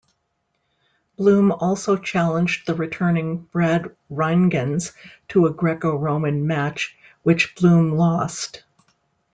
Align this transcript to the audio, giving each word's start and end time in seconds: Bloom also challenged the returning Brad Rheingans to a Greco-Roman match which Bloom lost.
Bloom 1.15 1.51
also 1.51 1.95
challenged 1.95 2.65
the 2.65 2.73
returning 2.73 3.37
Brad 3.37 3.95
Rheingans 4.09 4.93
to 5.27 5.45
a 5.45 5.51
Greco-Roman 5.53 6.47
match 6.47 6.97
which 7.21 7.53
Bloom 7.53 7.95
lost. 7.95 8.63